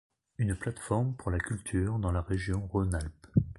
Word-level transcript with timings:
Une 0.39 0.55
plateforme 0.55 1.13
pour 1.15 1.29
la 1.29 1.37
culture 1.37 1.99
dans 1.99 2.11
la 2.11 2.21
région 2.21 2.65
Rhône-Alpes. 2.65 3.27